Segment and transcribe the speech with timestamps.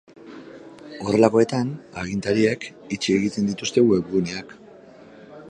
[1.03, 1.69] Horrelakoetan,
[2.05, 2.67] agintariek
[2.99, 4.59] itxi egiten dituzte webguneak.